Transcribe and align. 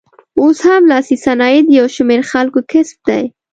اوس 0.39 0.59
هم 0.69 0.81
لاسي 0.91 1.15
صنایع 1.25 1.59
د 1.65 1.69
یو 1.79 1.87
شمېر 1.95 2.21
خلکو 2.31 2.59
کسب 2.71 2.97
دی. 3.07 3.23